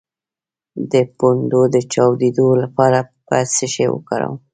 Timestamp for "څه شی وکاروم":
3.55-4.35